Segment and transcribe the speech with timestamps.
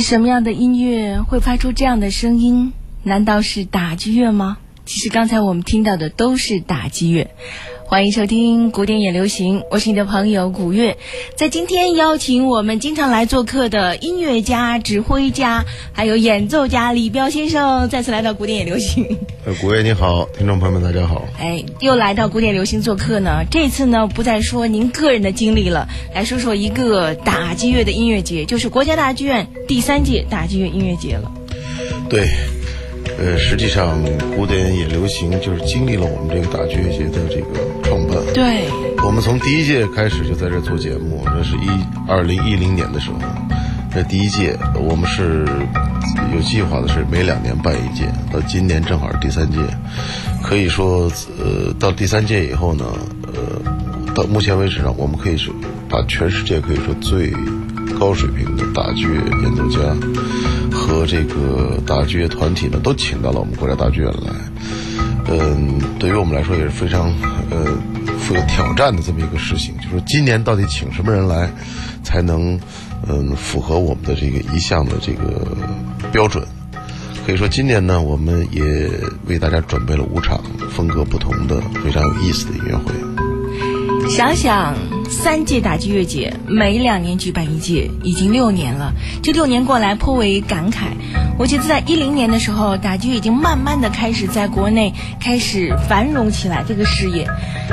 [0.00, 2.72] 是什么样的音乐会发出这样的声音？
[3.02, 4.56] 难道是打击乐吗？
[4.86, 7.30] 其实刚才我们听到的都是打击乐。
[7.92, 10.96] 欢迎收听古典也流行，我是你的朋友古月。
[11.36, 19.18] 在今天邀请我们经常来做客的音乐家、指挥家，还有演奏家李彪先生再次来到古典也流行。
[19.44, 21.28] 呃， 古月你好，听众朋友们大家好。
[21.38, 23.44] 哎，又来到古典流行做客呢。
[23.50, 31.30] 这次呢，不再说您个人的经历了，来说说一个打击乐的音乐节，就是国家大剧院第三届打击乐音乐节了。
[32.08, 32.26] 对。
[33.18, 34.02] 呃，实际上
[34.34, 38.16] 古典也流行，就是经历了我们这个打击乐节的这个创办。
[38.34, 38.64] 对，
[39.04, 41.68] 我们从第一届开始就在这做节目，那是一
[42.08, 43.18] 二零一零年的时候，
[43.94, 45.46] 这第一届我们是
[46.34, 49.58] 有计划的，是每两年办一届，到今年正好是第三届，
[50.42, 52.84] 可以说，呃，到第三届以后呢，
[53.26, 55.54] 呃，到目前为止呢，我们可以说
[55.88, 57.32] 把全世界可以说最
[57.98, 59.78] 高水平的打击乐演奏家。
[60.82, 64.32] 和这个大剧院团体呢，都请到了我们国家大剧院来。
[65.28, 67.12] 嗯，对于我们来说也是非常
[67.50, 67.64] 呃
[68.18, 71.48] 富有挑战的这么一个事情，就是今年到底请什么人来，
[72.02, 72.58] 才能
[73.08, 75.56] 嗯符合我们的这个一项的这个
[76.10, 76.44] 标准。
[77.24, 78.90] 可以说今年呢，我们也
[79.26, 82.92] 为大家准备了五场风格不同的、非常有意思的音乐会。
[84.10, 84.74] 想想
[85.12, 88.94] 三届打击乐节，每两年举办一届，已经六年了。
[89.22, 90.86] 这六年过来颇为感慨。
[91.38, 96.64] 我记得在一零年的时候，打击乐已经慢慢的开始在国内开始繁荣起来。
[96.66, 97.28] 这个事业，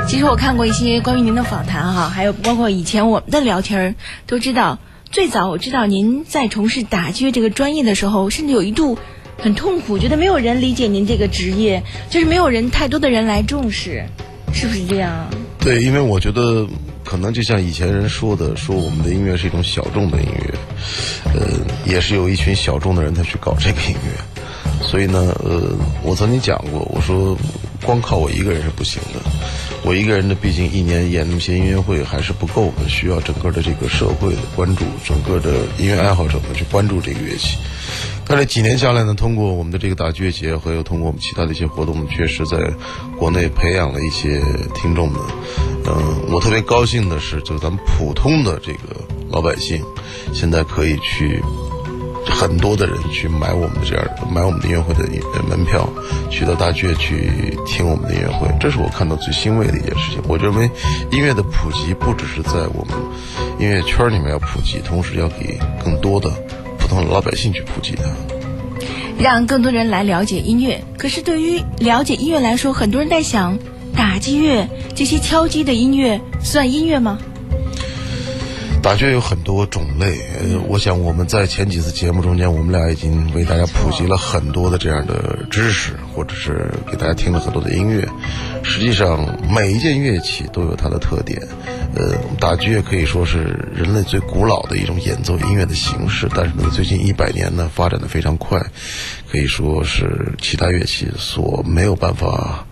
[0.06, 3.94] 其实我看过一些关于您的访谈哈，还有包括以前我们的聊天儿
[4.26, 4.78] 都知道，
[5.10, 8.98] 最早我知道您在从事打击乐这个专业的时候，甚至有一度
[9.38, 14.04] 很痛苦，觉得没有人理解您这个职业，就是没有人太多的人来重视，
[14.52, 15.26] 是不是这样？
[15.58, 16.66] 对，因为我觉得
[17.10, 20.54] 可能就像以前人说的，说我们的音乐是一种小众的音乐，
[21.34, 27.36] 呃，也是有一群小众的人才去搞这个音乐，所以呢，呃，我曾经讲过，我说
[27.82, 29.18] 光靠我一个人是不行的。
[29.82, 37.56] 我一个人呢，毕竟一年演那么些音乐会还是不够的，需要整个的这个社会的关注，整个的音乐爱好者们去关注这个乐器。
[38.26, 42.58] 但是几年下来呢，通过我们的这个打击乐节，还有通过我们其他的一些活动，确实在
[43.18, 44.40] 国内培养了一些
[44.74, 45.20] 听众们。
[45.86, 48.80] 嗯，我特别高兴的是，就是咱们普通的这个
[49.30, 49.82] 老百姓，
[50.34, 51.42] 现在可以去。
[52.26, 55.02] 很多的人去买我们的这样买我们的音乐会的
[55.48, 55.88] 门票，
[56.30, 60.20] 去到大剧院去听我们的音乐会，这是我看到最欣慰的一件事情。
[60.28, 60.70] 我认为
[61.10, 62.94] 音乐的普及不只是在我们
[63.58, 66.30] 音乐圈里面要普及，同时要给更多的
[66.78, 68.04] 普通的老百姓去普及它，
[69.18, 70.82] 让更多人来了解音乐。
[70.96, 73.58] 可是对于了解音乐来说，很多人在想，
[73.94, 77.18] 打击乐这些敲击的音乐算音乐吗？
[78.82, 80.18] 打击有很多种类，
[80.66, 88.08] 我想我们在前几次节目中间，我们俩已经为大家普及了很多的这样的知识，或者是给大家听了很多的音乐。
[88.62, 91.40] 实际上，每一件乐器都有它的特点。
[91.94, 98.58] 呃，打击乐可以说是人类最古老的一种演奏音乐的形式，但是呢，最近一百年呢，发展的非常快，
[99.30, 102.66] 可以说是其他乐器所没有办法。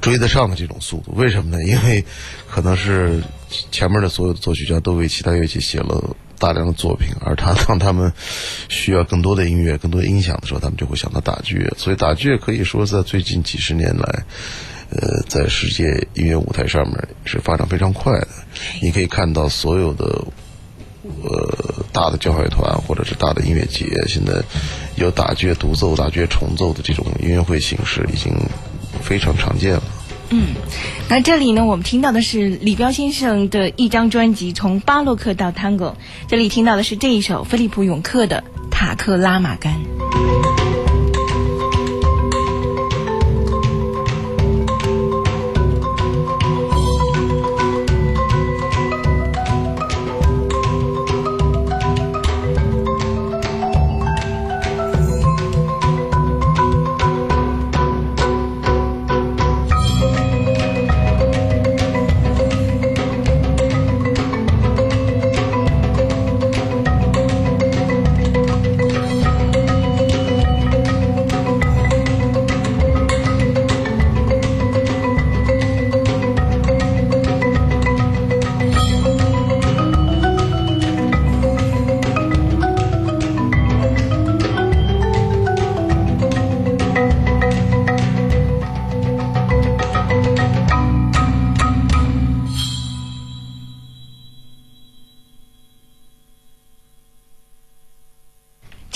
[0.00, 1.62] 追得上的这种速度，为什么呢？
[1.62, 2.02] 因为
[2.48, 3.22] 可能是
[3.70, 8.12] 前面的所有的作曲家都为其他乐器写了大量的作品，而他当他们
[8.68, 11.70] 需要更多的音乐、更多的音响的时候，他们就会想到打击乐。
[11.76, 14.24] 所以打击乐可以说在最近几十年来，
[14.90, 18.28] 呃，在世界音乐舞台上面是发展非常快的。
[18.80, 20.24] 你可以看到所有的
[21.22, 24.42] 呃大的交响乐团或者是大的音乐节，现在
[24.96, 28.32] 有打击乐独奏、打击乐重奏的这种音乐会形式已经。
[29.02, 29.82] 非常常见了。
[30.30, 30.54] 嗯，
[31.08, 35.92] 那这里呢，我们听到的是李彪先生的一张专辑《从巴洛克到 Tango》，
[36.28, 39.74] 这里听到的是这一首菲利普永克的《塔克拉玛干》。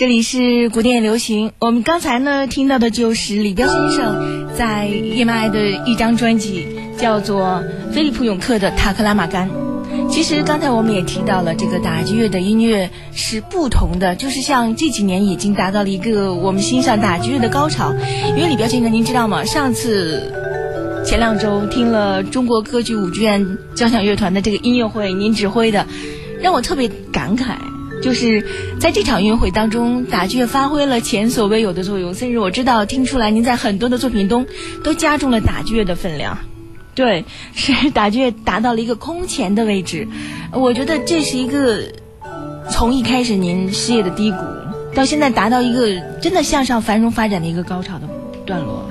[0.04, 6.66] 这里是古典流行，我们刚才呢听到的就是李彪先生在 EMI 的一张专辑，
[6.98, 9.48] 叫做菲利普永克的《塔克拉玛干》。
[10.10, 17.94] 其实刚才我们也提到了，这个打击乐的音乐是不同的，就是像这几年已经达到了一个我们欣赏打击乐的高潮。
[18.36, 19.42] 因为李彪先生，您知道吗？
[19.46, 20.30] 上次
[21.02, 25.86] 前两周听了中国歌剧舞剧院交响乐团的这个音乐会，您指挥的，
[26.42, 27.54] 让我特别感慨。
[28.04, 28.46] 就是
[28.78, 32.12] 在这场音乐会当中，打击乐发挥了前所未有的作用。
[32.12, 34.44] 甚至我知道，听出来您在很多的作品中
[34.82, 36.36] 都加重了打击乐的分量。
[36.94, 40.06] 对，是打击乐达到了一个空前的位置。
[40.52, 41.80] 我觉得这是一个
[42.70, 44.36] 从一开始您事业的低谷，
[44.94, 48.06] 到现在达到一个真的向上繁荣发展的一个高潮的
[48.44, 48.86] 段落。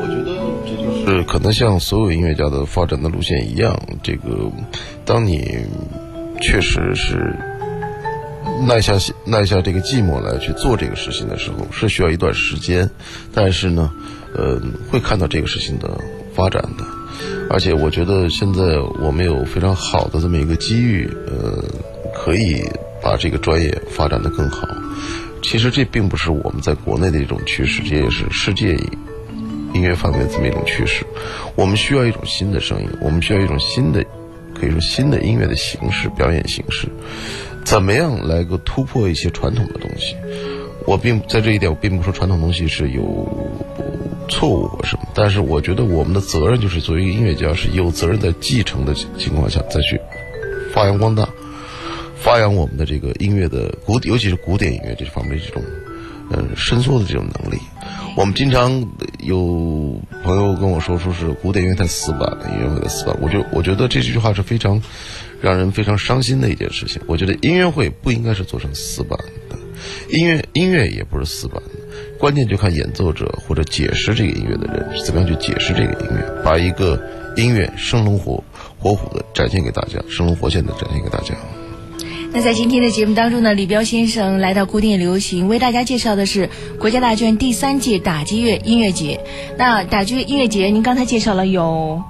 [0.00, 4.50] 我觉得这就是可能像所有音乐家的发展的路线一样，这个
[5.04, 5.66] 当你
[6.40, 7.36] 确实是。
[8.66, 8.94] 耐下
[9.24, 12.88] 耐下这个寂寞来去做这个事情的时候，是需要一段时间，
[13.32, 13.90] 但是呢，
[14.34, 15.98] 呃，会看到这个事情的
[16.34, 16.84] 发展的。
[17.50, 21.62] 而且我觉得现在我们有非常好的这么一个机遇，呃，
[22.14, 22.62] 可以
[23.02, 24.66] 把这个专业发展的更好。
[25.42, 28.74] 其实这并不是我们在国内的一种趋势，这也是世界
[29.74, 31.04] 音乐方面这么一种趋势。
[31.54, 34.02] 我们需要一种新的声音，我们需要一种新的，
[34.58, 36.88] 可以说新的音乐的形式、表演形式。
[37.64, 40.14] 怎么样来个突破一些传统的东西？
[40.86, 43.02] 我并在这一点，我并不说传统东西是有
[44.28, 49.98] 错误或什么，但是我觉得我们的责任就是作为一个音乐家，是有责任在继承的情况下再去
[50.72, 51.26] 发扬光大，
[52.16, 55.62] 发扬我们的这个音乐的古，尤其是古典音乐这方面这种
[56.30, 57.58] 嗯伸缩的这种能力。
[58.16, 58.70] 我们经常
[59.20, 63.16] 有朋友跟我说，说是古典音乐太死板了，音乐会太死板。
[63.20, 64.80] 我就我觉得这句话是非常。
[65.42, 69.18] 让人非常伤心的一件事情，我觉得音乐会不应该是做成死板
[69.50, 69.58] 的，
[70.08, 71.70] 音乐音乐也不是死板的。
[72.18, 76.98] 关键就看演奏者或者解释这个音乐的人是怎么样去解释这个音乐，把一个
[77.36, 78.42] 音乐生龙活
[78.78, 81.34] 活虎的展现给大家，生龙活现的展现给大家。
[82.34, 86.50] 那在今天的节目当中呢，李彪先生来到古典流行，为大家介绍的是
[86.80, 89.20] 国家大剧院第三届打击乐音乐节。
[89.56, 92.02] 那打击乐音乐节，您刚才介绍了有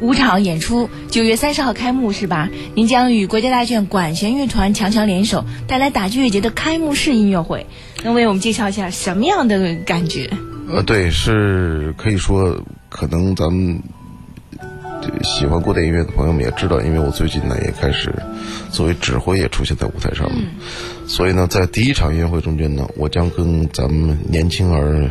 [0.00, 2.48] 五场演出，九月三十号开幕是吧？
[2.74, 7.64] 您将与国家大剧院管弦乐团强强联手，带来打击乐节的开幕式音乐会。
[8.02, 10.28] 能为我们介绍一下什么样的感觉？
[10.68, 13.80] 呃，对，是可以说，可能咱们。
[15.22, 18.12] 喜欢古典音乐的朋友们也知道，因为我最近呢也开始
[18.70, 20.44] 作为指挥也出现在舞台上面，
[21.06, 25.08] 所以呢，在第一场音乐会中间呢，我将跟咱们年轻而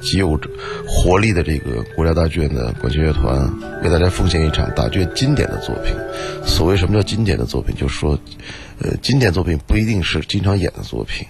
[0.00, 0.38] 极有
[0.86, 3.50] 活力的这个国家大剧院的管弦乐团，
[3.82, 5.94] 为大家奉献一场大剧经典的作品。
[6.44, 8.18] 所谓什么叫经典的作品，就是说，
[8.80, 11.26] 呃，经典作品不一定是经常演的作品。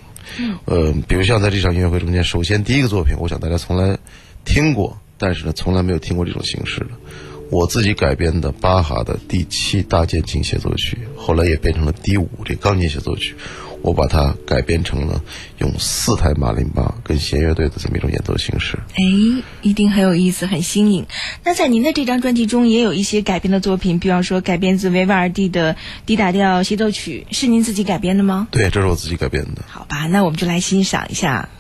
[0.65, 3.99] 呃，比如像在这场音乐会中间，首先第一个作品，我想大家从来
[4.45, 6.89] 听过，但是呢，从来没有听过这种形式的。
[7.53, 13.35] 我自己改编的巴哈的第七大键琴协奏曲，后来也变成了第五这钢琴协奏曲。
[13.83, 15.21] 我把它改编成了
[15.59, 18.79] 用四台马林巴跟弦乐队的这么一种演奏形式。
[18.95, 19.03] 哎，
[19.61, 21.05] 一定很有意思，很新颖。
[21.45, 28.49] 那在您的这张专辑中，也有一些改编的作品，比方说改编自维瓦尔第的 D 大调协奏曲，是您自己改编的吗？
[28.51, 29.63] 对，这是我自己改编的。
[29.67, 31.51] 好吧，那我们就来欣赏一下。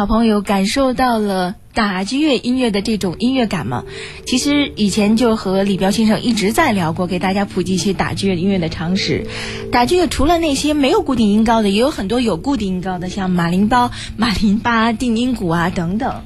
[0.00, 3.84] 好朋友，感受到了打击乐音乐的这种音乐感吗？
[4.24, 9.26] 其实以前就和李彪先生一直在聊过，给大家普及一些打击乐音乐的常识。
[9.70, 16.22] 打击乐除了那些没有固定音高的，也有很多有固定音高的，像马林包、马林巴、定音鼓啊等等。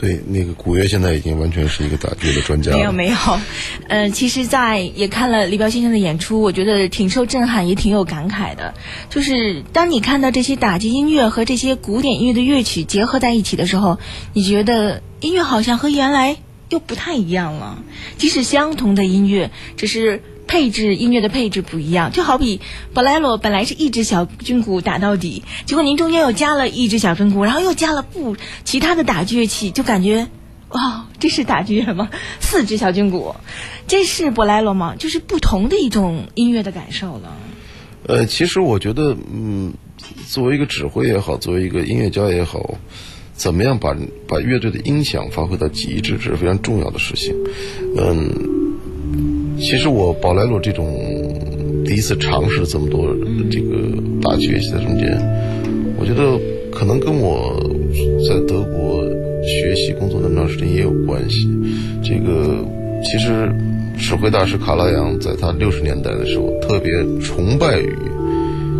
[0.00, 2.70] 对，那个古乐现在已经完全是一个打击的专家。
[2.70, 3.16] 没有没有，
[3.88, 8.74] 嗯，其实，在也看了李彪先生的演出，我觉得挺受震撼，也挺有感慨的。
[9.10, 13.98] 就是当你看到这些打击音乐和这些古典音乐的乐曲结合在一起的时候，
[14.34, 16.36] 你觉得音乐好像和原来
[16.68, 17.82] 又不太一样了。
[18.18, 22.10] 即使相同的音乐，只是配置音乐的配置不一样。
[22.10, 22.60] 就好比
[22.92, 30.26] 宝莱罗本来是一支小军鼓打到底，结果您中间又加了一支小军鼓，然后又加了不其他的打击乐器，就感觉
[30.70, 32.10] 哇，这是打击乐吗？
[32.40, 33.36] 四支小军鼓，
[33.86, 34.96] 这是宝莱罗吗？
[34.98, 37.36] 就是不同的一种音乐的感受了。
[38.06, 39.74] 呃，其实我觉得，嗯，
[40.26, 42.78] 作为一个指挥也好，作为一个音乐家也好，
[43.34, 47.34] 怎么样把把乐队的音响发挥到极致，这是非常重要的事情。
[47.96, 48.67] 嗯，
[49.60, 50.86] 其实我宝莱罗这种
[51.84, 53.14] 第一次尝试这么多
[53.50, 53.76] 这个
[54.22, 55.06] 打击乐器在中间，
[55.98, 56.38] 我觉得
[56.70, 57.60] 可能跟我
[58.28, 59.04] 在德国
[59.42, 61.48] 学习工作那么长时间也有关系。
[62.02, 62.64] 这个
[63.04, 63.52] 其实。
[64.00, 67.92] 指挥大师卡拉扬在他六十年代的时候特别崇拜于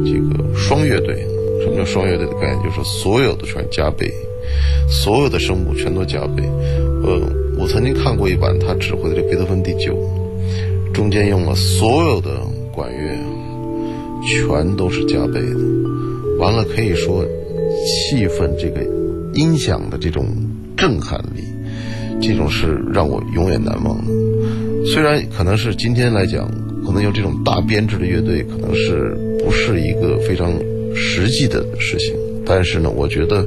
[0.06, 1.26] 这个双乐队。
[1.60, 2.62] 什么叫双乐队的概念？
[2.62, 4.12] 就是所有的全加倍，
[4.88, 6.44] 所有的声部全都加倍。
[7.02, 7.20] 呃，
[7.58, 9.98] 我曾经看过一版他指挥的这贝多芬第九，
[10.98, 12.40] 中间用了所有的
[12.74, 13.16] 管乐，
[14.26, 15.60] 全都是加倍的。
[16.40, 17.24] 完了，可以说
[17.86, 18.84] 气氛这个
[19.32, 20.26] 音响的这种
[20.76, 21.44] 震撼力，
[22.20, 24.12] 这种是让我永远难忘的。
[24.86, 26.50] 虽然可能是今天来讲，
[26.84, 30.52] 可能有这种大编制的乐队，可能是不是一个非常
[30.96, 32.12] 实际的事情，
[32.44, 33.46] 但是呢，我觉得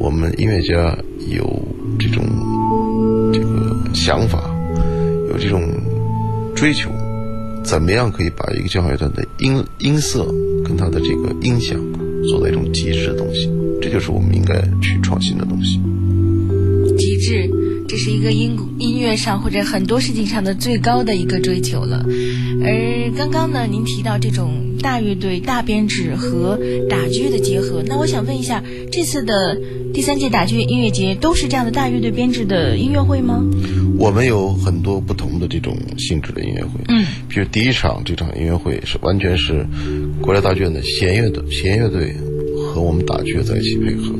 [0.00, 0.98] 我们音乐家
[1.30, 1.48] 有
[1.96, 2.24] 这种
[3.32, 4.52] 这个想法，
[5.30, 5.62] 有这种
[6.62, 6.92] 追求，
[7.64, 10.24] 怎么样可以把一个交响乐团的音音色
[10.64, 11.76] 跟它的这个音响
[12.30, 13.50] 做到一种极致的东西，
[13.80, 15.80] 这就是我们应该去创新的东西。
[16.96, 17.50] 极致。
[17.88, 22.06] 这是一个音音乐上或者很多事情上的最高的一个追求了，
[22.62, 26.58] 而刚刚呢，您提到这种大乐队、大编制和
[26.88, 29.58] 打击乐的结合，那我想问一下，这次的
[29.92, 33.44] 第三届打击乐音乐节都是这样的大乐队编制的音乐会吗？
[33.98, 39.66] 我们有很多不同的这种性质的音乐会，嗯，比如第一场这场音乐会是完全是
[40.20, 42.14] 国家大剧院的弦乐的弦乐队
[42.66, 44.14] 和我们打击乐在一起配合，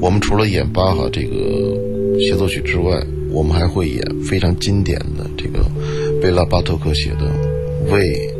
[0.00, 1.92] 我们除了演巴哈这个。
[2.20, 5.64] 协奏曲之外，我们还会演非常经典的这个
[6.20, 7.32] 贝拉巴托克写的
[7.90, 8.30] 为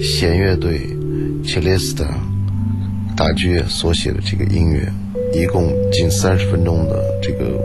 [0.00, 0.80] 弦乐队
[1.44, 2.04] 切列斯特
[3.16, 4.92] 大剧所写的这个音乐，
[5.32, 7.60] 一共近三十分钟的这个。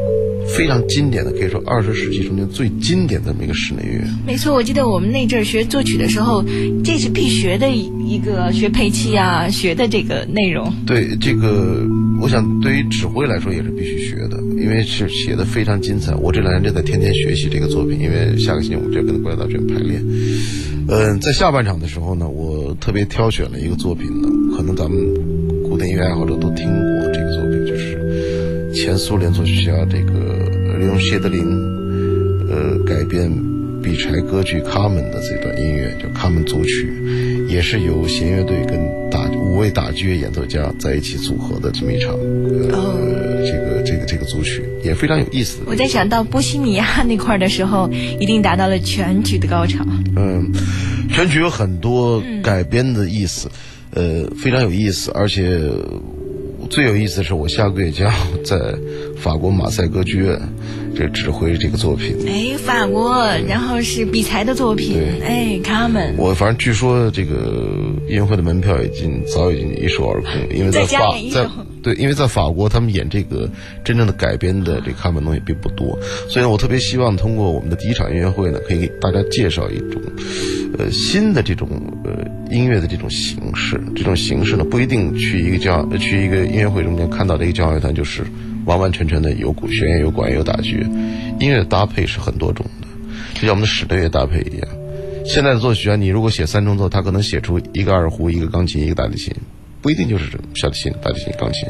[0.58, 4.02] 非常经典的，可以说二十世纪中间最经典的那个室内乐。
[4.26, 6.44] 没错，我记得我们那阵儿学作曲的时候，
[6.84, 10.74] 这是必学的一个学配器啊，学的这个内容。
[10.86, 11.86] 对这个，
[12.20, 16.14] 我想对于指挥来说也是必须学的，因为是写的非常精彩。
[16.16, 20.04] 我这两天正在天天学习这个作品，因为下个星期我们就要跟国家大剧院排练。
[20.88, 25.00] 嗯，在下半场的时候呢，我特别挑选了一个作品呢，可能咱们
[25.64, 30.50] 古典音乐爱好者都听过这个作品，就是前苏联作曲家这个。
[30.82, 31.46] 利用谢德林，
[32.50, 33.32] 呃，改编
[33.84, 36.92] 比柴歌剧《卡门》的这段音乐，叫《卡门组曲》，
[37.52, 45.60] 也是由弦乐队跟打五位打击乐演奏家在一起组合的这么一场，呃，这个这个这个组曲也非常有意思。
[45.66, 47.90] 我在想到波西米亚那块的时候，
[48.22, 49.86] 一定达到了全曲的高潮。
[50.16, 50.50] 嗯，
[51.10, 53.50] 全曲有很多改编的意思，
[53.90, 55.60] 呃，非常有意思，而且。
[56.72, 58.10] 最有意思的是，我下个月将
[58.46, 58.58] 在
[59.18, 60.40] 法国马赛歌剧院
[60.96, 62.16] 这指挥这个作品。
[62.26, 63.14] 哎，法国，
[63.46, 64.94] 然后是比才的作品。
[64.94, 66.16] 对，哎，卡门。
[66.18, 67.36] 我反正据说这个
[68.08, 71.46] 音乐会的门票已经早已经一售而空，因为在法在
[71.84, 73.50] 对，因为在法国他们演这个
[73.84, 75.98] 真正的改编的这卡门东西并不多，
[76.30, 80.02] 所以我特别希望通过我们的第一场音乐会呢，可以给大家介绍一种。
[80.78, 81.68] 呃，新的这种
[82.06, 82.12] 呃
[82.50, 88.24] 音乐的这种形式，这种形式呢，不一定去一个教去一个音乐会中间看到的一个交响乐团就是
[88.66, 90.86] 完完全全的有古弦乐、有管乐、有打击乐。
[91.42, 92.88] 音乐的搭配是很多种的，
[93.34, 94.68] 就像我们的室内乐搭配一样。
[95.26, 99.36] 现在的作曲家，你如果写三重奏，他可能写出一个二胡、一个钢琴、一个大提琴，
[99.82, 101.68] 不一定就是小提琴、大提琴、钢琴。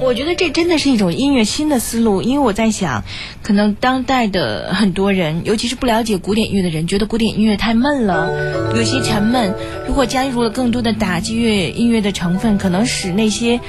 [0.00, 3.04] 我觉得这真的是一种音乐新的思路，因为我在想，
[3.40, 9.54] 可能当代的很多人，尤其是不了解古典音乐的人，觉得古典音乐太闷了，有些沉闷。
[9.86, 13.60] 如果加入了更多的打击乐音乐的成分，可能使那些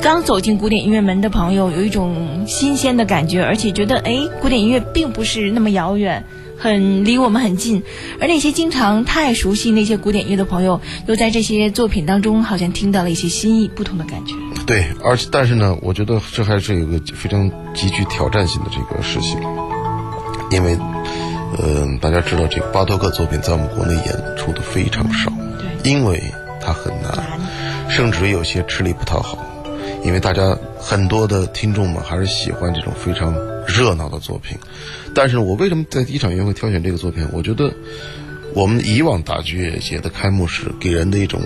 [0.00, 6.24] 刚走进古典音乐门的朋友有一种新鲜的感觉，而且觉得哎，古典音乐并不是那么遥远。
[6.64, 7.82] 很离我们很近，
[8.18, 14.32] 而那些经常太熟悉那些古典乐的朋友，又在这些作品当中好像听到了一些新意、不同的感觉。
[14.64, 19.38] 对，而且但是呢，我觉得这还是有个非常极具挑战性的这个事情，
[20.50, 20.78] 因为，
[21.62, 26.18] 嗯，大家知道这个巴托克作品在我们国内演出的非常少，对，因为
[26.62, 27.12] 它很难，
[27.90, 29.36] 甚至有些吃力不讨好，
[30.02, 33.34] 因为大家很多的听众们还是喜欢这种非常
[33.66, 34.56] 热闹的作品。
[35.14, 37.26] 但是我为什么在第一场音乐会挑选这个作品？
[37.32, 37.72] 我觉得
[38.52, 41.40] 我们以往打击乐节的开幕式给人的一种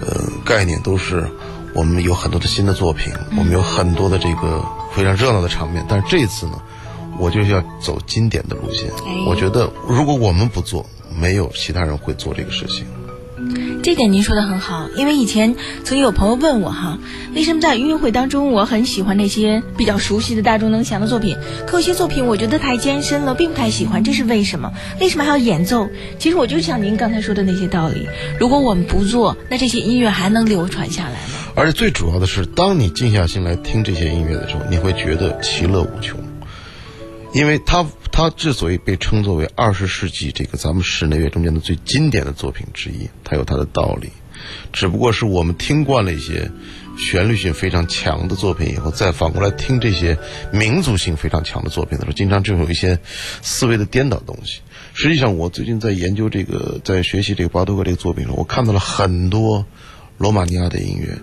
[0.00, 1.28] 呃概念都是
[1.74, 4.64] 我们有很多的新的作品，我们有很多的这个
[4.94, 5.84] 非常热闹的场面。
[5.88, 6.60] 但是这次呢，
[7.18, 8.88] 我就要走经典的路线。
[9.26, 10.86] 我觉得如果我们不做，
[11.20, 12.86] 没有其他人会做这个事情。
[13.82, 15.54] 这点您说的很好，因为以前
[15.84, 16.98] 曾经有朋友问我哈，
[17.34, 24.72] 为什么在音乐会当中我很喜欢那些比较熟悉的大众能详的作品，可有些作品我觉得太艰深了，并不太喜欢，这是为什么？
[25.00, 25.88] 为什么还要演奏？
[26.18, 31.38] 其实我就像您刚才说的那些道理，如果我们不做，那这些音乐还能流传下来吗？
[31.54, 36.18] 而且最主要的是，当你静下心来听这些音乐的时候，你会觉得其乐无穷，
[37.34, 37.84] 因为它。
[38.16, 44.08] 它之所以被称作为二十世纪这个咱们室内乐中间的最经典的作品之一，它有它的道理。
[44.72, 46.48] 只不过是我们听惯了一些
[46.96, 50.16] 旋律性非常强的作品以后，再反过来听这些
[50.52, 52.96] 民族性非常强的作品的时候，经常就有一些
[53.42, 54.60] 思维的颠倒东西。
[54.92, 59.66] 实际上，我最近在研究这个，在学习这个巴托克这个作品中，我看到了很多
[60.18, 61.18] 罗马尼亚的音乐、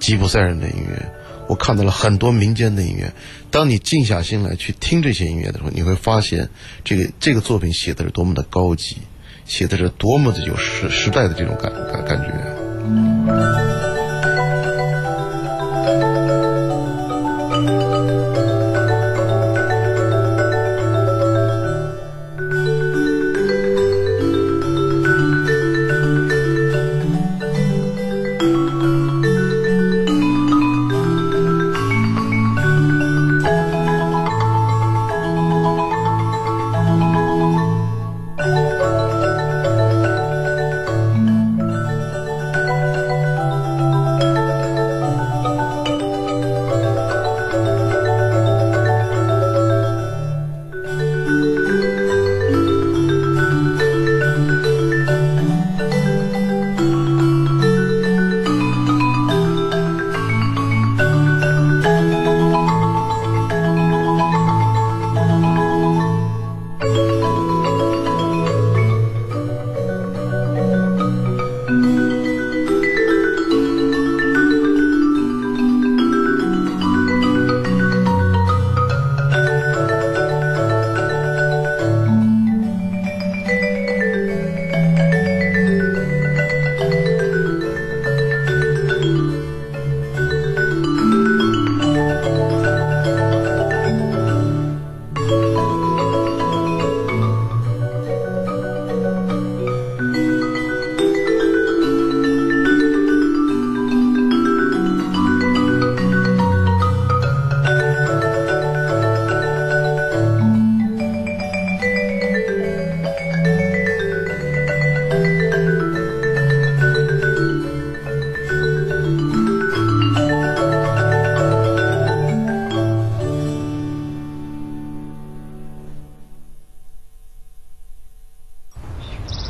[0.00, 1.12] 吉普赛人的音乐。
[1.46, 3.12] 我看到了很多民间的音乐，
[3.50, 6.48] 当你静下心来去听这些音乐的时候，你会发现，
[6.82, 8.96] 这个这个作品写的是多么的高级，
[9.44, 13.93] 写的是多么的有时时代的这种感感感觉。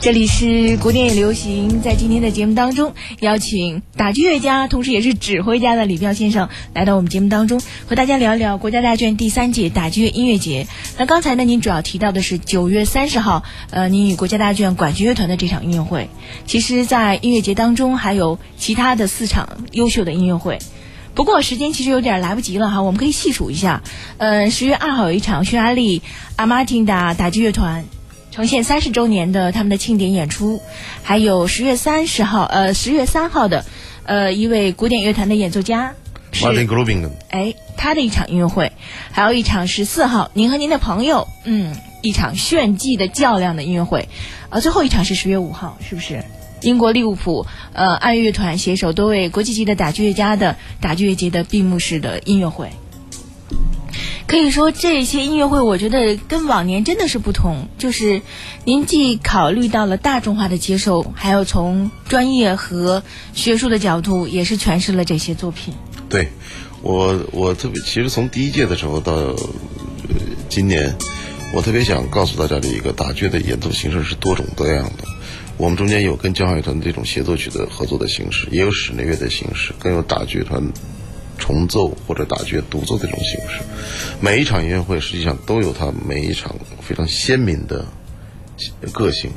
[0.04, 10.66] 这里是古典也流行，在今天的节目当中，邀请打击乐家，同时也是指挥家的李彪先生来到我们节目当中，和大家聊一聊国家大剧院第三届打击乐音乐节。
[10.98, 16.10] 那刚才呢，您主要提到的是九月三十号，呃，您与国家大剧院管弦乐团的这场音乐会。
[16.46, 20.58] 其实，在音乐节当中还有其他的四场优秀的音乐会，
[21.14, 23.82] 不过时间其实有点来不及了哈，我们可以细数一下。
[24.18, 26.02] 呃，十月二号有一场匈牙利
[26.36, 27.86] 阿马丁的打击乐团。
[28.34, 30.60] 呈现三十周年的他们的庆典演出，
[31.04, 33.64] 还有十月三十号，呃，十月三号的，
[34.02, 35.94] 呃，一位古典乐团的演奏家
[36.32, 38.72] ，Martin Grubin，哎，他的一场音乐会，
[39.12, 44.08] 还有一场十四号，您和您的朋友，嗯，一场炫技的较量的音乐会，
[44.50, 46.24] 呃，最后一场是十月五号，是不是？
[46.62, 52.70] 英国利物浦，呃，爱乐团携手多位国际级的打击乐家的打击乐节的闭幕式的音乐会。
[54.34, 57.68] 可以说这些音乐会，我觉得跟往年真的是不同。
[57.78, 58.20] 就是
[58.64, 65.72] 您既考虑到了大众化的接受，还有从专业和学术的角度，也是诠释了这些作品。
[66.08, 66.30] 对，
[66.82, 69.36] 我我特别其实从第一届的时候到
[70.48, 70.92] 今年，
[71.54, 75.04] 我特别想告诉大家的一个打剧的演奏形式是多种多样的。
[75.58, 80.60] 我们中间有跟交响乐团这种协奏曲的合作的形式，也有室内乐的形式，更有打剧团。
[81.38, 83.62] 重奏或者打绝独奏的这种形式，
[84.20, 87.84] 每一场音乐会实际上都有它每一场非常鲜明的
[88.92, 89.30] 个性，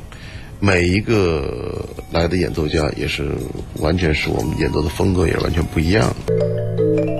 [0.60, 3.30] 每一个来的演奏家也是
[3.76, 7.17] 完全是我们演奏的风格也是完全不一样的。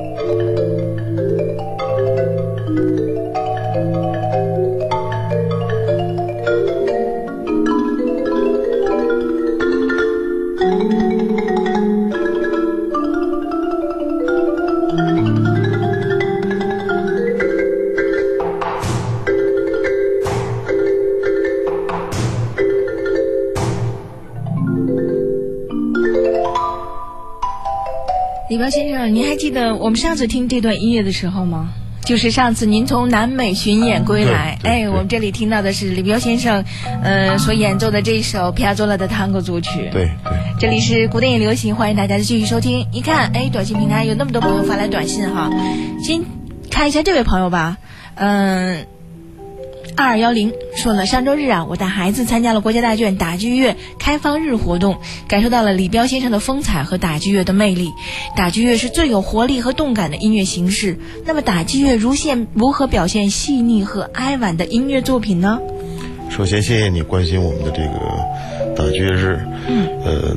[28.71, 31.71] 先生，您还记得我们上次听这段音乐的时候吗？
[32.05, 36.65] 就是上次您从南美巡演归来，哎，我们这里听到的是李彪先生，
[37.03, 39.91] 呃，所演奏的这首皮亚佐拉的探戈组曲。
[39.93, 42.87] 对对，这里是古典也流行，欢迎大家继续收听。
[42.93, 45.51] 一看，哎，短信平台有那么多朋友发来短信哈，
[46.03, 46.23] 先
[46.71, 47.77] 看一下这位朋友吧，
[48.15, 48.79] 嗯。
[48.79, 48.98] 二
[49.99, 57.91] 二幺零说了，上周日啊，我带孩子参加了国家大剧院打击乐开放日活动，感受到了李彪先生的风采和打击乐的魅力。
[58.37, 60.97] 打击乐是最有活力和动感的音乐形式。
[61.27, 65.59] 那么，打击乐如现如何表现细腻和哀婉的音乐作品呢？
[66.31, 69.41] 首先，谢谢你关心我们的这个打击乐日。
[69.67, 70.37] 嗯，呃，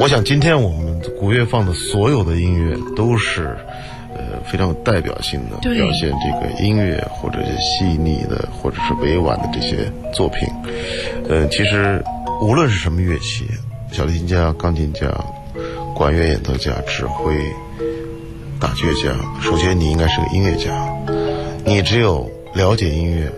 [0.00, 3.54] 我想今天我们古乐放的所有的音乐都是。
[4.48, 10.48] 呃，非常有代表性的表现这个音乐，或者是细腻的，或者是委婉的这些作品。
[11.28, 12.02] 呃，其实
[12.40, 13.46] 无论是什么乐器，
[13.92, 15.06] 小提琴家、钢琴家、
[15.94, 17.34] 管乐演奏家、指挥、
[18.58, 20.72] 打击乐家，首先你应该是个音乐家。
[21.64, 23.30] 你只有了解音乐，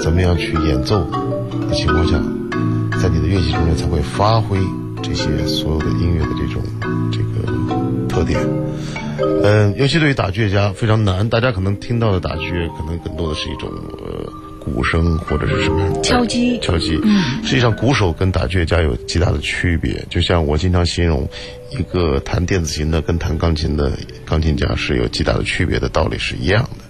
[0.00, 1.04] 怎么样去演奏
[1.68, 2.12] 的情况下，
[3.02, 4.58] 在你的乐器中间才会发挥
[5.02, 6.62] 这些所有的音乐的这种
[7.10, 8.38] 这个特点。
[9.20, 11.28] 嗯，尤其对于打击乐家非常难。
[11.28, 16.58] 大家可能听到的打击乐，可能更多的是一种呃鼓声或者是什么敲击。
[16.60, 17.00] 敲击。
[17.02, 17.42] 嗯。
[17.44, 20.04] 实际上，鼓手跟打击乐家有极大的区别。
[20.08, 21.28] 就像我经常形容，
[21.70, 23.92] 一个弹电子琴的跟弹钢琴的
[24.24, 26.84] 钢琴家是有极大的区别的道理是一样的。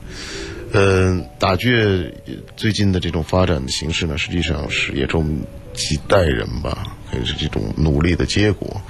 [0.72, 2.12] 嗯，打击乐
[2.56, 5.38] 最近的这种发展的形式呢，实际上是也是我们
[5.72, 8.80] 几代人吧，可以是这种努力的结果。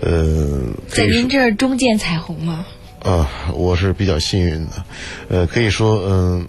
[0.00, 2.66] 呃，在您这儿终见彩虹吗？
[3.00, 4.84] 啊，我是比较幸运的，
[5.28, 6.48] 呃，可以说，嗯，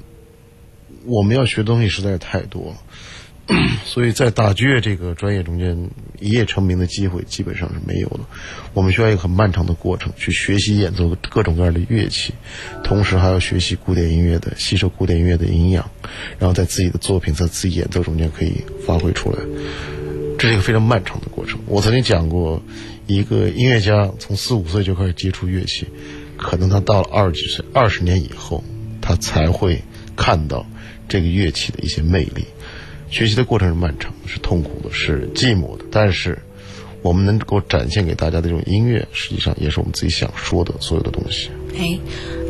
[1.05, 8.19] 我们要学东西实在是太多了， 所以在打击乐这个专业中间，一夜成名的机会基本上是没有的。
[8.73, 12.33] 我们需要一个很漫长的过程，去学习演奏各种各样的乐器，
[12.83, 15.89] 同时还要学习古典音乐的，吸收古典音乐的营养，
[16.39, 19.37] 然后在自己的作品在自己演奏中间可以发挥出来。
[20.39, 21.59] 这是一个非常漫长的过程。
[21.67, 22.63] 我曾经讲过，
[23.07, 25.85] 一个音乐家从四五岁就开始接触乐器，
[26.37, 28.63] 可能他到了二十几岁、二十年以后，
[29.01, 29.83] 他才会
[30.15, 30.65] 看到
[31.09, 32.45] 这个乐器的一些魅力。
[33.09, 36.39] 学习的过程是漫长的、是痛苦的、是寂寞的，但是
[37.01, 41.49] 我们能够展现给大家的这种音乐，实际上也是我们自己想说的所有的东西。
[41.77, 41.97] 哎，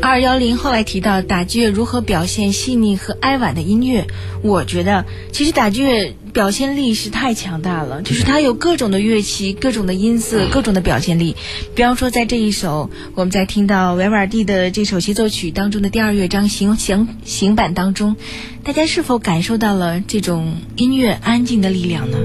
[0.02, 4.08] 二幺零后来提到打击乐如何表现细腻和哀婉的音乐，
[4.42, 11.36] 我觉得其实打击乐表现力是太强大了，就是它有各种的乐器、各种的音色、 各种的表现力。
[11.76, 18.16] 比方说，在这一首我们在听到维瓦尔第的这首协奏曲当中的第二乐章行行行版当中，
[18.64, 22.18] 大家是否感受到了这种音乐安静的力量呢？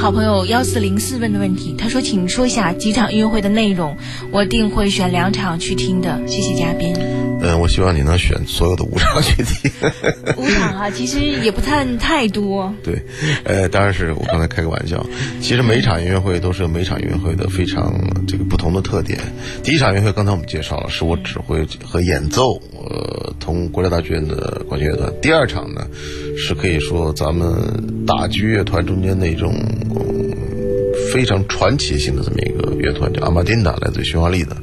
[0.00, 3.94] 好朋友幺四零四问的问题，他说：“请说一下几场音乐会的内容，
[4.32, 6.96] 我定会选两场去听的。”谢谢嘉宾。
[7.42, 9.70] 嗯，我希望你能选所有的五场去听。
[10.38, 12.72] 五场啊，其实也不算太多。
[12.82, 13.02] 对，
[13.44, 15.04] 呃，当然是我刚才开个玩笑。
[15.42, 17.92] 其实每一场音乐会都是有每场音乐会的非常
[18.26, 19.18] 这个不同的特点。
[19.62, 25.12] 第一场音乐会刚才我们介绍了，是我指挥和演奏，呃，同国家大剧院的管弦乐团。
[25.20, 25.86] 第二场呢，
[26.38, 29.54] 是可以说咱们打击乐团中间的一种。
[31.12, 34.56] 非常传奇性的这么一个乐团叫阿玛丁达，来自匈牙利的，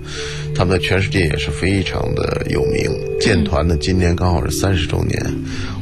[0.56, 2.90] 他们在全世界也是非常的有名。
[3.20, 5.20] 建团呢，今年刚好是三十周年。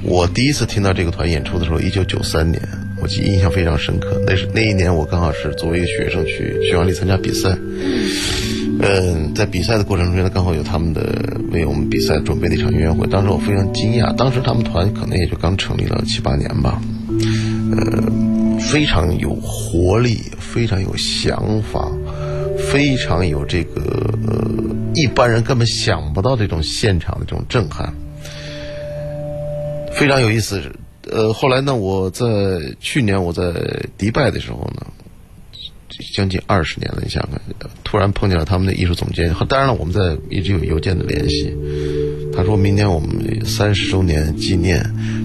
[0.03, 2.61] 我第一次听到这个团演出的时候，一九九三年，
[3.01, 4.21] 我记印象非常深刻。
[4.25, 7.57] 那是那一年，我刚好是作为一个学生去匈牙利参加比赛。
[8.77, 11.01] 嗯，在比赛的过程中间呢，刚好有他们的
[11.51, 13.07] 为我们比赛准备的一场音乐会。
[13.07, 16.81] 当时我非常惊讶，当时他们团可能也就刚成立了七八年吧，
[17.71, 18.03] 呃，
[18.71, 21.89] 非常有活力，非常有想法，
[22.71, 23.81] 非常有这个
[24.27, 24.49] 呃
[24.95, 27.93] 一般人根本想不到这种现场的这种震撼，
[29.91, 30.61] 非常有意思。
[31.11, 32.25] 呃，后来呢，我在
[32.79, 33.43] 去年我在
[33.97, 34.87] 迪拜的时候呢。
[36.13, 37.41] 将近二十年了，你想想，
[37.83, 39.33] 突然碰见了他们的艺术总监。
[39.47, 41.55] 当然了，我们在一直有邮件的联系。
[42.35, 44.79] 他说明年我们三十周年纪念，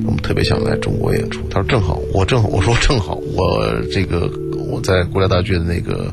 [0.06, 1.40] 我们特别想来中国演出。
[1.48, 4.30] 他说正好，我正好，我说正好，我这个
[4.68, 6.12] 我在国家大剧的那个。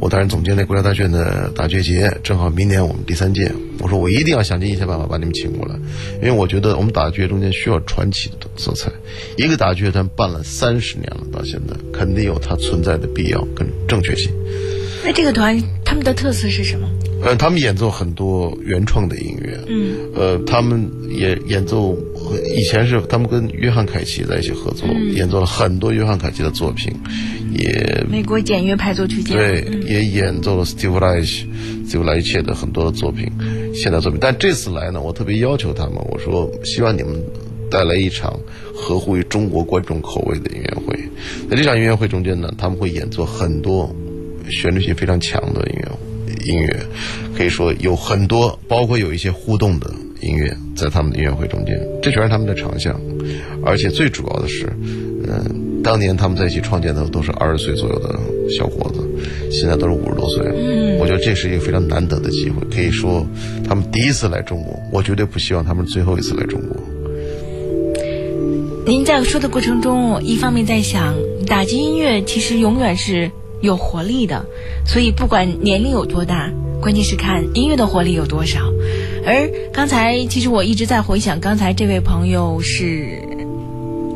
[0.00, 3.52] 我担任总监的国家大剧院的大剧节，正好明年我们第三届。
[3.80, 5.74] 我说我一定要想尽一切办法把你们请过来，
[6.22, 8.90] 因为我觉得我们打剧院中间需要传奇的色彩。
[9.36, 14.32] 一个大剧团办了三十年了，到现在肯定有它存在的必要跟正确性。
[15.04, 16.88] 那这个团他们的特色是什么？
[17.22, 19.60] 呃，他们演奏很多原创的音乐。
[19.68, 19.96] 嗯。
[20.14, 21.94] 呃，他们也演奏。
[22.54, 26.92] 以前是他们跟约翰凯奇在一起合作，演奏了很多约翰凯奇的作品，
[27.52, 31.44] 也美国简约派作曲家对，也演奏了 Steve Reich、
[31.86, 33.26] Steve Reich 的很多的作品，
[33.74, 34.18] 现代作品。
[34.20, 37.22] 但这次来呢，我特别要求他们，我说希望你们
[37.70, 38.38] 带来一场
[38.74, 40.98] 合乎于中国观众口味的音乐会。
[41.50, 43.94] 在这场音乐会中间呢，他们会演奏很多
[44.50, 46.76] 旋律性非常强的音乐音乐，
[47.36, 49.90] 可以说有很多，包括有一些互动的。
[50.20, 53.00] 音乐在他们的音乐会中间，这全是他们的长项，
[53.64, 54.66] 而且最主要的是，
[55.26, 58.18] 嗯，当年他们在一起创建的都是二十岁左右的
[58.50, 59.00] 小伙子，
[59.50, 60.46] 现在都是五十多岁。
[60.46, 63.26] 嗯，我觉得这是一个非常难得的机会，可以说
[63.66, 66.76] 他们第一次来中国，我绝对不希望他们最后一次来中国。
[68.86, 71.14] 您在说的过程中，一方面在想，
[71.46, 73.30] 打击音乐其实永远是
[73.60, 74.44] 有活力的，
[74.86, 78.58] 所以不管年龄有多大，关键是看音乐的活力有多少。
[79.26, 83.20] 而刚才，其实我一直在回想，刚才这位朋友是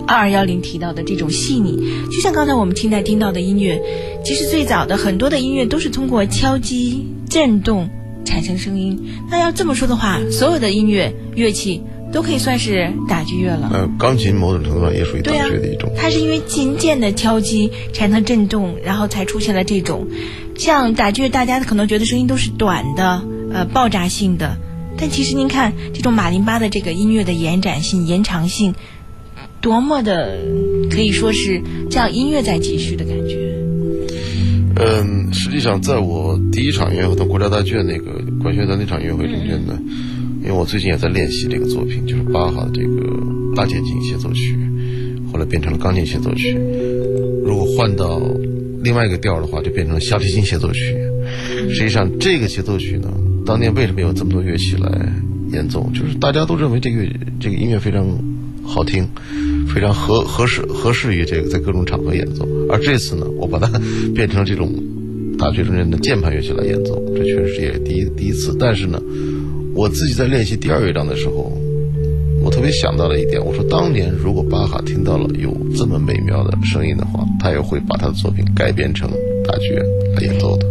[0.07, 1.77] 二二幺零提到的这种细腻，
[2.11, 3.81] 就像刚才我们现在听到的音乐，
[4.25, 7.89] 其实最早的很多的音乐都是通过敲击、震动
[8.25, 8.99] 产生声音。
[9.31, 13.71] 那要这么说的话，所有的音乐乐器都可以算是打击乐了。
[13.73, 15.91] 呃，钢琴某种程度上也属于打击乐的一种。
[15.97, 20.07] 它是因为琴键的敲击产生震动，然后才出现了这种，
[20.57, 24.57] 像打击乐，大家可能觉得声音都是短的，呃，爆炸性的。
[25.05, 28.75] 但其实您看，这种马林巴的这个音乐的延展性、延长性，
[29.61, 30.39] 多么的
[30.91, 33.55] 可以说是叫音乐在继续的感觉。
[34.77, 38.13] 嗯，实际上，在我第一场音乐会到国家大剧院那个
[38.43, 39.79] 管弦的那场音乐会中间呢，
[40.43, 43.07] 因为我最近也在练习这个作品，就是巴哈的这个
[43.55, 44.59] 大键琴协奏曲，
[45.31, 46.57] 后来变成了钢琴协奏曲。
[47.45, 48.23] 如果换到
[48.83, 50.97] 另外一个调的话，就变成了小提琴协奏曲。
[51.69, 53.13] 实际上，这个协奏曲呢。
[53.47, 54.91] 当年为什么有这么多乐器来
[55.53, 55.89] 演奏？
[55.95, 57.07] 就是大家都认为这个
[57.39, 58.07] 这个音乐非常
[58.63, 59.07] 好听，
[59.69, 62.49] 非常合合适合适于这个在各种场合演奏。
[62.71, 63.71] 而这次呢，我把它
[64.15, 64.73] 变成这种
[65.39, 68.57] 大学中间的键盘乐器来演奏，这确实是也第一第一次。
[68.59, 69.01] 但是呢，
[69.75, 71.53] 我自己在练习第二乐章的时候，
[72.43, 79.11] 我特别想到了一点，我说当年如果巴哈听到了有这么美妙的声音的话，他也会把他的作品改编成
[79.47, 79.75] 大剧
[80.17, 80.67] 来演奏的。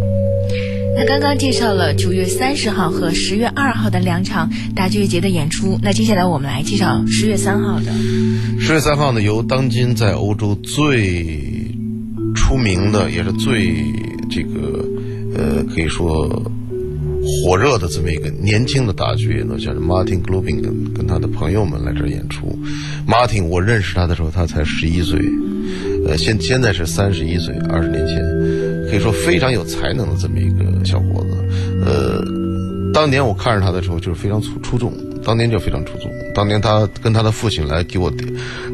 [0.95, 7.91] 那刚刚介绍了九月三十号和十月二号的两场大剧院节的演出，那接下来我们来介绍十月三号的。
[8.59, 11.73] 十月三号呢，由当今在欧洲最
[12.35, 13.73] 出名的，也是最
[14.29, 14.85] 这个
[15.35, 16.27] 呃，可以说
[17.43, 22.55] 火热的这么一个年轻的大剧院呢，叫 Martin Globin 跟跟他的朋友们来这儿演出。
[23.07, 25.19] Martin，我认识他的时候，他才十一岁，
[26.05, 28.62] 呃，现现在是三十一岁，二十年前。
[28.93, 31.35] 可以说非常有才能的这么一个小伙子，
[31.83, 32.23] 呃，
[32.93, 36.11] 当年我看着他的时候就是非常出出众，当年就非常出众。
[36.35, 38.13] 当年他跟他的父亲来给我，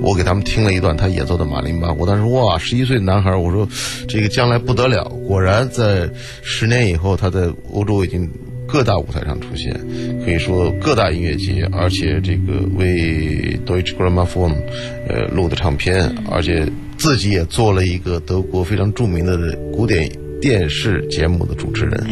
[0.01, 3.65] 我给他们听了一段他演奏的马林巴，我当时哇，十一岁的男孩，我说
[4.09, 5.05] 这个将来不得了。
[5.25, 6.09] 果然在
[6.43, 8.29] 十年以后，他在欧洲已经
[8.67, 9.73] 各大舞台上出现，
[10.25, 14.53] 可以说各大音乐节，而且这个为 Deutsche Grammophon
[15.07, 16.67] 呃录的唱片，而且。
[16.99, 22.07] 自己也做了一个德国非常著名的古典电视节目的主持人，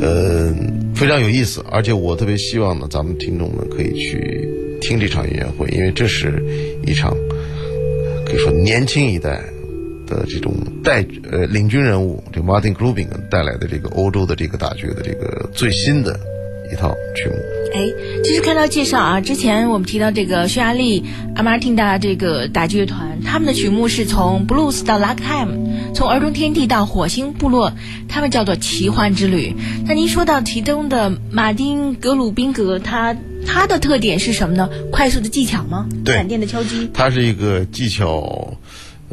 [0.00, 0.54] 呃，
[0.94, 1.62] 非常有意思。
[1.70, 4.48] 而且我特别希望呢，咱们听众们可以去
[4.80, 6.40] 听这场音乐会，因为这是
[6.86, 7.12] 一场
[8.24, 9.42] 可以说年轻一代
[10.06, 16.18] 的这种带呃领军人物，这 Martin Grubin 带来的这个欧洲的这个大剧的这个最新的
[16.72, 17.36] 一套曲目。
[17.72, 17.92] 哎，
[18.24, 21.04] 其实看到介绍啊，之前我们提到这个匈牙利
[21.36, 27.72] 阿马尔汀达这个打击乐团，他们的曲目是从 blues 到 lagtime，，从儿童天地到火星部落，
[28.08, 29.54] 他们叫做奇幻之旅。
[29.86, 33.16] 那您说到其中的马丁格鲁宾格，他
[33.46, 34.68] 他的特点是什么呢？
[34.90, 35.88] 快速的技巧吗？
[36.04, 36.90] 对闪电的敲击。
[36.92, 38.58] 他是一个技巧，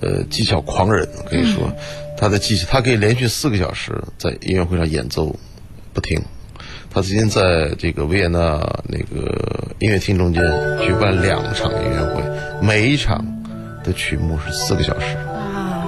[0.02, 1.72] 呃，技巧狂人，可以说，
[2.18, 5.36] 他的技巧，他可以连续四个小时在音乐会上演奏
[5.94, 6.20] 不停。
[6.90, 9.32] 他最近在这个维也纳那个
[9.80, 10.42] 音乐厅中间
[10.82, 12.24] 举办两场音乐会，
[12.62, 13.24] 每一场
[13.84, 15.16] 的曲目是四个小时。
[15.28, 15.86] 啊，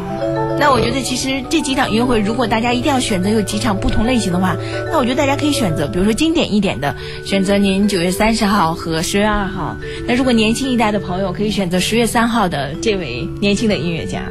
[0.59, 4.55] 那我觉得其实这几场音乐会，如果大家一定要选择有几场不同类型的话，
[4.91, 6.95] 那我觉得大家可以选择，比如说经典一点的，
[7.25, 9.75] 选择您九月三十号和十月二号。
[10.07, 14.23] 那如果年轻一代的朋友，可以选择十月三号的这位年轻的音乐家，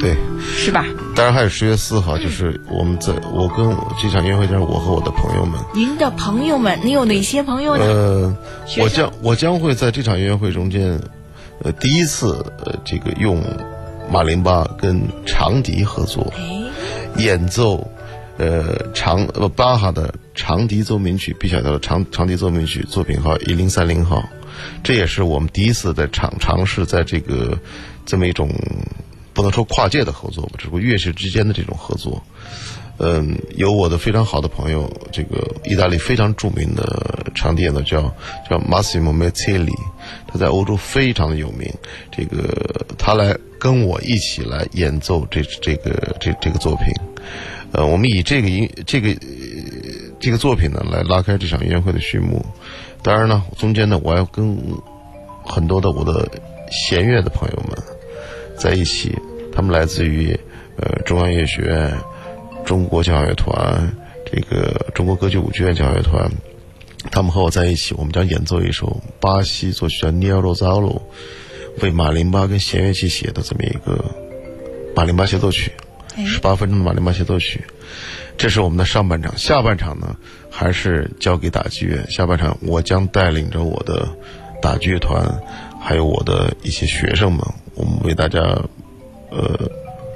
[0.00, 0.84] 对，是吧？
[1.16, 5.58] 当然还有十月四号，就是我们在我跟这场音乐会就是，我和我的朋友们。
[5.74, 7.84] 您的朋友们，你有哪些朋友呢？
[7.84, 8.36] 呃，
[8.78, 11.00] 我将我将会在这场音乐会中间，
[11.62, 13.42] 呃，第一次呃，这个用
[14.10, 16.62] 马林巴跟长笛合作哎，
[17.16, 17.84] 演奏，
[18.36, 24.22] 呃，长呃巴哈的长笛奏鸣曲，B 小调的长长笛奏鸣曲作品号一零三零号，
[24.84, 27.58] 这也是我们第一次在尝尝试在这个
[28.06, 28.48] 这么一种
[29.38, 32.20] 不能说跨界的合作吧，只不过乐器之间的这种合作。
[32.96, 38.02] 嗯，有我的非常好的朋友，这个意大利非常著名的长笛演奏叫
[38.50, 39.78] 叫 Massimo Mazzelli，
[40.26, 41.72] 他在欧洲非常的有名。
[42.10, 46.86] 这个他来跟我一起来演奏这这个这这个作品。
[47.70, 49.16] 呃，我们以这个音这个、
[50.18, 52.44] 这个作品呢来拉开这场音乐会的序幕。
[53.04, 54.58] 当然呢，中间呢我要跟
[55.44, 56.28] 很多的我的
[56.72, 57.78] 弦乐的朋友们
[58.56, 59.16] 在一起，
[59.58, 60.38] 他们来自于
[60.76, 61.92] 呃中央音乐学院。
[62.64, 63.92] 中国交响乐团，
[64.24, 66.30] 这个中国歌剧舞剧院交响乐团，
[67.10, 71.02] 他们和我在一起，我们将演奏一首巴西作曲家尼尔罗扎罗
[71.80, 74.04] 为马林巴跟弦乐器写的这么一个
[74.94, 75.72] 马林巴协奏曲，
[76.24, 77.64] 十八分钟的马林巴协奏曲。
[78.36, 80.14] 这是我们的上半场，下半场呢
[80.48, 82.06] 还是交给打击乐。
[82.08, 84.08] 下半场我将带领着我的
[84.62, 85.26] 打击乐团，
[85.80, 87.40] 还有我的一些学生们，
[87.74, 88.40] 我们为大家，
[89.30, 89.70] 呃。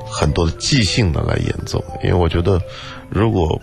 [0.04, 2.60] 很多的即兴的来演奏，因为我觉得，
[3.08, 3.58] 如果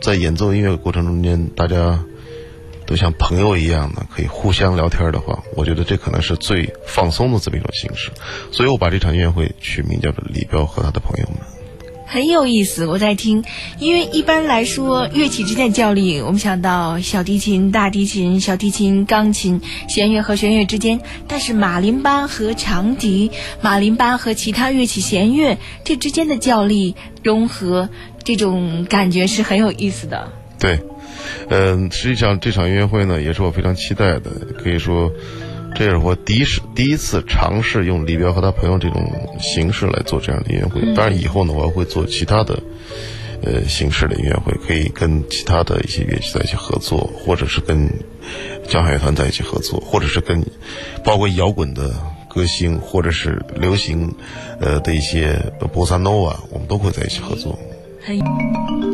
[0.00, 2.02] 在演奏音乐过程中间，大家
[2.84, 8.10] 都像朋友一样的可以互相聊天的话，我觉得这可能是最放松的这么一种形式。
[8.50, 11.36] 所以我把这场音乐会取名叫做《李彪和他的朋友们》。
[12.06, 13.42] 很有意思，我在听，
[13.78, 23.30] 因为一般来说乐器之间的较力，我们想到小提琴、大提琴、小提琴、钢琴、弦乐和弦乐之间，但是马林巴和长笛、
[23.60, 27.88] 马林巴和其他乐器弦乐这之间的较力融合，
[28.22, 30.32] 这种感觉是很有意思的。
[30.58, 30.78] 对，
[31.48, 34.30] 嗯，实际上这场音乐会呢，也是我非常期待的，
[34.62, 35.10] 可以说。
[35.74, 39.02] 这也是我第一次第一次尝试用李彪和他朋友这种
[39.40, 40.80] 形式来做这样的音乐会。
[40.94, 42.58] 当然，以后呢，我还会做其他的
[43.42, 47.90] 呃形式的音乐会，可以跟其他的一些乐器在一起合作，或者是跟
[48.68, 50.44] 交响乐团在一起合作，或者是跟
[51.04, 51.92] 包括摇滚的
[52.28, 54.14] 歌星，或者是流行
[54.60, 55.36] 呃的一些
[55.72, 57.58] 波萨诺瓦，我们都会在一起合作。
[58.04, 58.93] 很。